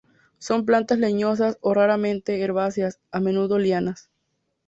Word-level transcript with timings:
Son 0.39 0.65
plantas 0.65 0.97
leñosas 0.97 1.59
o 1.61 1.75
raramente 1.75 2.41
herbáceas, 2.41 2.99
a 3.11 3.19
menudo 3.19 3.59
lianas. 3.59 4.09